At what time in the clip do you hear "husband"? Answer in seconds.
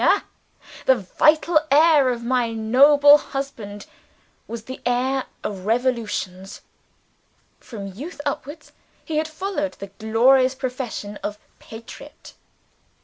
3.19-3.85